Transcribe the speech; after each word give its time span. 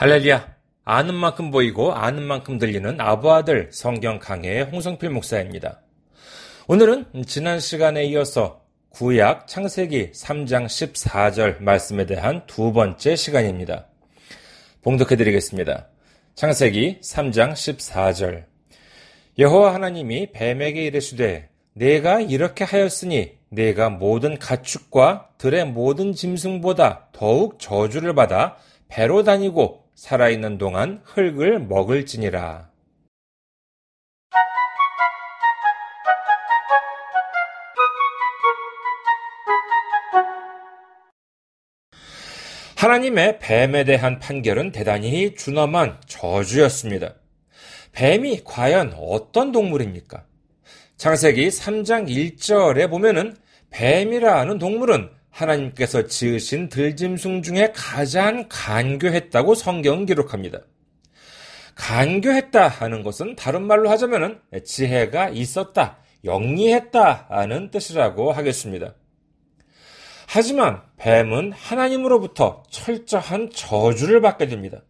할렐루야. 0.00 0.56
아는 0.86 1.14
만큼 1.14 1.50
보이고 1.50 1.92
아는 1.92 2.22
만큼 2.22 2.56
들리는 2.56 2.98
아부아들 2.98 3.68
성경 3.70 4.18
강해의 4.18 4.62
홍성필 4.64 5.10
목사입니다. 5.10 5.82
오늘은 6.68 7.04
지난 7.26 7.60
시간에 7.60 8.06
이어서 8.06 8.62
구약 8.88 9.46
창세기 9.46 10.12
3장 10.12 10.64
14절 10.64 11.62
말씀에 11.62 12.06
대한 12.06 12.46
두 12.46 12.72
번째 12.72 13.14
시간입니다. 13.14 13.88
봉독해 14.80 15.16
드리겠습니다. 15.16 15.88
창세기 16.34 17.00
3장 17.02 17.52
14절 17.52 18.44
여호와 19.38 19.74
하나님이 19.74 20.32
뱀에게 20.32 20.86
이르시되 20.86 21.50
내가 21.74 22.22
이렇게 22.22 22.64
하였으니 22.64 23.32
내가 23.50 23.90
모든 23.90 24.38
가축과 24.38 25.32
들의 25.36 25.66
모든 25.66 26.14
짐승보다 26.14 27.08
더욱 27.12 27.58
저주를 27.58 28.14
받아 28.14 28.56
배로 28.88 29.22
다니고 29.24 29.89
살아있는 30.00 30.56
동안 30.56 31.02
흙을 31.04 31.58
먹을지니라. 31.58 32.70
하나님의 42.76 43.40
뱀에 43.40 43.84
대한 43.84 44.18
판결은 44.18 44.72
대단히 44.72 45.34
준엄한 45.34 46.00
저주였습니다. 46.06 47.16
뱀이 47.92 48.40
과연 48.44 48.94
어떤 48.96 49.52
동물입니까? 49.52 50.24
창세기 50.96 51.48
3장 51.48 52.08
1절에 52.08 52.88
보면은 52.88 53.36
뱀이라는 53.68 54.58
동물은 54.58 55.19
하나님께서 55.30 56.06
지으신 56.06 56.68
들짐승 56.68 57.42
중에 57.42 57.72
가장 57.74 58.46
간교했다고 58.48 59.54
성경은 59.54 60.06
기록합니다. 60.06 60.60
간교했다 61.74 62.68
하는 62.68 63.02
것은 63.02 63.36
다른 63.36 63.62
말로 63.62 63.88
하자면 63.90 64.42
지혜가 64.64 65.30
있었다, 65.30 65.98
영리했다 66.24 67.26
하는 67.30 67.70
뜻이라고 67.70 68.32
하겠습니다. 68.32 68.94
하지만 70.26 70.82
뱀은 70.98 71.52
하나님으로부터 71.52 72.62
철저한 72.70 73.50
저주를 73.50 74.20
받게 74.20 74.46
됩니다. 74.46 74.82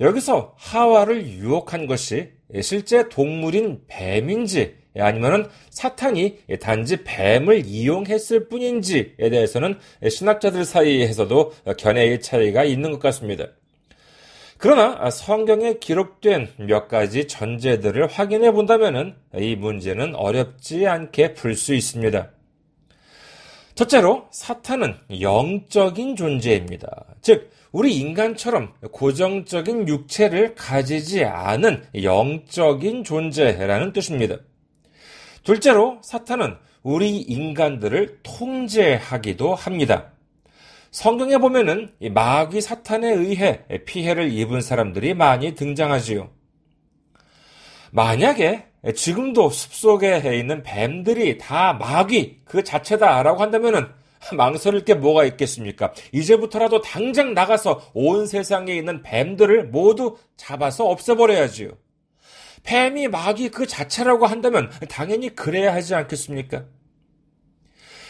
여기서 0.00 0.54
하와를 0.56 1.26
유혹한 1.26 1.86
것이 1.86 2.32
실제 2.62 3.08
동물인 3.08 3.82
뱀인지 3.86 4.76
아니면은 4.98 5.46
사탄이 5.70 6.38
단지 6.60 7.04
뱀을 7.04 7.64
이용했을 7.66 8.48
뿐인지에 8.48 9.30
대해서는 9.30 9.78
신학자들 10.08 10.64
사이에서도 10.64 11.52
견해의 11.78 12.20
차이가 12.20 12.64
있는 12.64 12.92
것 12.92 13.00
같습니다. 13.00 13.46
그러나 14.58 15.10
성경에 15.10 15.74
기록된 15.74 16.48
몇 16.58 16.88
가지 16.88 17.26
전제들을 17.26 18.06
확인해 18.06 18.52
본다면 18.52 19.14
이 19.36 19.54
문제는 19.54 20.14
어렵지 20.14 20.86
않게 20.86 21.34
풀 21.34 21.54
수 21.56 21.74
있습니다. 21.74 22.30
첫째로 23.74 24.26
사탄은 24.30 24.94
영적인 25.20 26.16
존재입니다. 26.16 27.04
즉, 27.20 27.50
우리 27.72 27.94
인간처럼 27.96 28.72
고정적인 28.90 29.86
육체를 29.86 30.54
가지지 30.54 31.24
않은 31.24 31.84
영적인 32.02 33.04
존재라는 33.04 33.92
뜻입니다. 33.92 34.36
둘째로 35.46 35.98
사탄은 36.02 36.56
우리 36.82 37.18
인간들을 37.18 38.18
통제하기도 38.24 39.54
합니다. 39.54 40.10
성경에 40.90 41.38
보면은 41.38 41.92
마귀 42.00 42.60
사탄에 42.60 43.12
의해 43.12 43.60
피해를 43.86 44.32
입은 44.32 44.60
사람들이 44.60 45.14
많이 45.14 45.54
등장하지요. 45.54 46.30
만약에 47.92 48.64
지금도 48.96 49.50
숲속에 49.50 50.36
있는 50.36 50.64
뱀들이 50.64 51.38
다 51.38 51.74
마귀 51.74 52.40
그 52.44 52.64
자체다라고 52.64 53.40
한다면은 53.40 53.86
망설일 54.32 54.84
게 54.84 54.94
뭐가 54.94 55.24
있겠습니까? 55.26 55.92
이제부터라도 56.10 56.80
당장 56.80 57.34
나가서 57.34 57.92
온 57.94 58.26
세상에 58.26 58.74
있는 58.74 59.00
뱀들을 59.02 59.68
모두 59.68 60.16
잡아서 60.36 60.88
없애버려야지요. 60.88 61.70
뱀이 62.66 63.08
마귀 63.08 63.50
그 63.50 63.66
자체라고 63.66 64.26
한다면 64.26 64.70
당연히 64.88 65.34
그래야 65.34 65.72
하지 65.72 65.94
않겠습니까? 65.94 66.64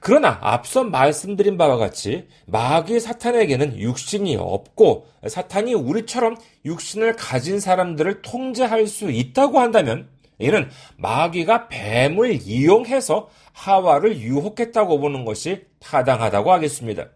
그러나 0.00 0.38
앞서 0.42 0.84
말씀드린 0.84 1.56
바와 1.56 1.76
같이 1.76 2.28
마귀 2.46 3.00
사탄에게는 3.00 3.78
육신이 3.78 4.36
없고 4.36 5.06
사탄이 5.26 5.74
우리처럼 5.74 6.36
육신을 6.64 7.16
가진 7.16 7.60
사람들을 7.60 8.22
통제할 8.22 8.86
수 8.86 9.10
있다고 9.10 9.58
한다면 9.58 10.08
이는 10.38 10.70
마귀가 10.96 11.68
뱀을 11.68 12.40
이용해서 12.42 13.28
하와를 13.52 14.18
유혹했다고 14.20 15.00
보는 15.00 15.24
것이 15.24 15.66
타당하다고 15.80 16.52
하겠습니다. 16.52 17.08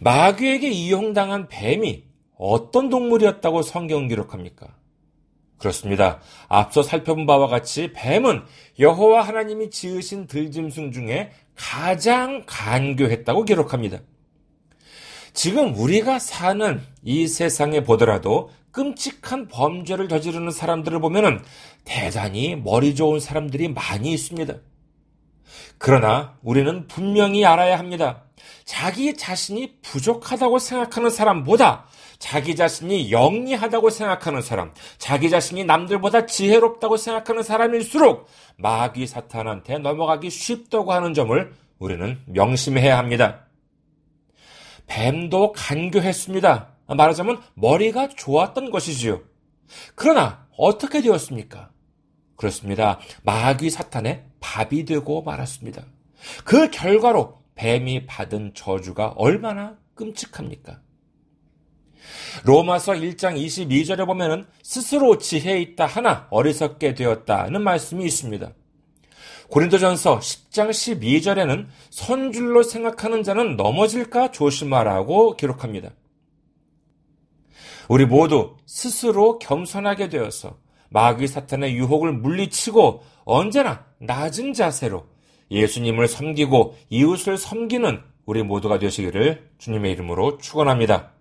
마귀에게 0.00 0.68
이용당한 0.70 1.48
뱀이 1.48 2.04
어떤 2.38 2.88
동물이었다고 2.88 3.62
성경 3.62 4.08
기록합니까? 4.08 4.74
그렇습니다. 5.58 6.20
앞서 6.48 6.82
살펴본 6.82 7.26
바와 7.26 7.48
같이 7.48 7.92
뱀은 7.92 8.42
여호와 8.78 9.22
하나님이 9.22 9.70
지으신 9.70 10.26
들짐승 10.26 10.92
중에 10.92 11.30
가장 11.54 12.44
간교했다고 12.46 13.44
기록합니다. 13.44 13.98
지금 15.32 15.74
우리가 15.74 16.18
사는 16.18 16.80
이 17.02 17.26
세상에 17.26 17.82
보더라도 17.82 18.50
끔찍한 18.70 19.48
범죄를 19.48 20.08
저지르는 20.08 20.50
사람들을 20.50 21.00
보면 21.00 21.42
대단히 21.84 22.56
머리 22.56 22.94
좋은 22.94 23.20
사람들이 23.20 23.68
많이 23.68 24.12
있습니다. 24.12 24.54
그러나 25.78 26.36
우리는 26.42 26.86
분명히 26.86 27.44
알아야 27.44 27.78
합니다. 27.78 28.22
자기 28.64 29.16
자신이 29.16 29.78
부족하다고 29.82 30.58
생각하는 30.58 31.10
사람보다 31.10 31.86
자기 32.18 32.56
자신이 32.56 33.12
영리하다고 33.12 33.90
생각하는 33.90 34.40
사람, 34.40 34.72
자기 34.98 35.28
자신이 35.30 35.64
남들보다 35.64 36.26
지혜롭다고 36.26 36.96
생각하는 36.96 37.42
사람일수록 37.42 38.26
마귀 38.56 39.06
사탄한테 39.06 39.78
넘어가기 39.78 40.30
쉽다고 40.30 40.92
하는 40.92 41.14
점을 41.14 41.52
우리는 41.78 42.18
명심해야 42.26 42.96
합니다. 42.96 43.46
뱀도 44.86 45.52
간교했습니다. 45.52 46.68
말하자면 46.88 47.42
머리가 47.54 48.08
좋았던 48.08 48.70
것이지요. 48.70 49.20
그러나 49.94 50.46
어떻게 50.56 51.02
되었습니까? 51.02 51.70
그렇습니다. 52.36 52.98
마귀 53.24 53.70
사탄의 53.70 54.24
밥이 54.40 54.84
되고 54.84 55.22
말았습니다. 55.22 55.84
그 56.44 56.70
결과로 56.70 57.42
뱀이 57.54 58.06
받은 58.06 58.52
저주가 58.54 59.14
얼마나 59.16 59.76
끔찍합니까? 59.94 60.80
로마서 62.44 62.92
1장 62.92 63.36
22절에 63.36 64.06
보면은 64.06 64.46
스스로 64.62 65.18
지혜 65.18 65.60
있다 65.60 65.86
하나 65.86 66.28
어리석게 66.30 66.94
되었다는 66.94 67.62
말씀이 67.62 68.04
있습니다. 68.04 68.52
고린도전서 69.48 70.18
10장 70.18 70.70
12절에는 70.70 71.66
선줄로 71.90 72.62
생각하는 72.62 73.22
자는 73.22 73.56
넘어질까 73.56 74.32
조심하라고 74.32 75.36
기록합니다. 75.36 75.90
우리 77.88 78.04
모두 78.04 78.56
스스로 78.66 79.38
겸손하게 79.38 80.08
되어서 80.08 80.58
마귀 80.90 81.26
사탄의 81.26 81.74
유혹을 81.76 82.12
물리치고 82.12 83.02
언제나 83.24 83.84
낮은 83.98 84.52
자세로 84.54 85.04
예수님을 85.50 86.08
섬기고 86.08 86.74
이웃을 86.90 87.38
섬기는 87.38 88.00
우리 88.24 88.42
모두가 88.42 88.78
되시기를 88.78 89.50
주님의 89.58 89.92
이름으로 89.92 90.38
축원합니다. 90.38 91.12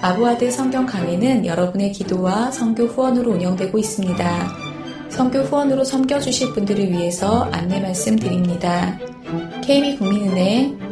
아부아드 0.00 0.50
성경 0.50 0.84
강의는 0.84 1.46
여러분의 1.46 1.92
기도와 1.92 2.50
성교 2.50 2.86
후원으로 2.86 3.32
운영되고 3.32 3.78
있습니다. 3.78 4.48
성교 5.10 5.40
후원으로 5.42 5.84
섬겨주실 5.84 6.54
분들을 6.54 6.90
위해서 6.90 7.44
안내 7.52 7.78
말씀 7.80 8.16
드립니다. 8.16 8.98
KB국민은행 9.62 10.91